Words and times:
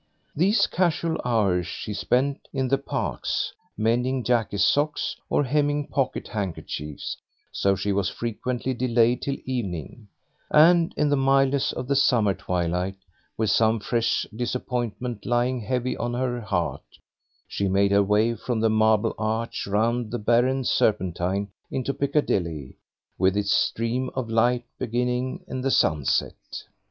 These 0.35 0.65
casual 0.65 1.21
hours 1.23 1.67
she 1.67 1.93
spent 1.93 2.47
in 2.51 2.69
the 2.69 2.79
parks, 2.79 3.53
mending 3.77 4.23
Jackie's 4.23 4.63
socks 4.63 5.15
or 5.29 5.43
hemming 5.43 5.89
pocket 5.89 6.27
handkerchiefs, 6.29 7.17
so 7.51 7.75
she 7.75 7.91
was 7.91 8.09
frequently 8.09 8.73
delayed 8.73 9.21
till 9.21 9.37
evening; 9.45 10.07
and 10.49 10.91
in 10.97 11.11
the 11.11 11.15
mildness 11.15 11.71
of 11.71 11.87
the 11.87 11.95
summer 11.95 12.33
twilight, 12.33 12.95
with 13.37 13.51
some 13.51 13.79
fresh 13.79 14.25
disappointment 14.35 15.23
lying 15.27 15.59
heavy 15.61 15.95
on 15.95 16.15
her 16.15 16.41
heart, 16.41 16.97
she 17.47 17.67
made 17.67 17.91
her 17.91 18.01
way 18.01 18.33
from 18.33 18.59
the 18.59 18.71
Marble 18.71 19.13
Arch 19.19 19.67
round 19.67 20.09
the 20.09 20.17
barren 20.17 20.63
Serpentine 20.63 21.49
into 21.69 21.93
Piccadilly, 21.93 22.75
with 23.19 23.37
its 23.37 23.53
stream 23.53 24.09
of 24.15 24.31
light 24.31 24.65
beginning 24.79 25.43
in 25.47 25.61
the 25.61 25.69
sunset. 25.69 26.63